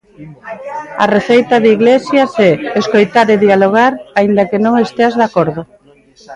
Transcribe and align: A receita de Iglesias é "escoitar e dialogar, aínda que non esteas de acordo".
A 1.03 1.05
receita 1.15 1.55
de 1.63 1.69
Iglesias 1.77 2.31
é 2.49 2.51
"escoitar 2.81 3.27
e 3.35 3.41
dialogar, 3.45 3.93
aínda 4.19 4.47
que 4.49 4.59
non 4.65 4.73
esteas 4.85 5.13
de 5.19 5.23
acordo". 5.29 5.61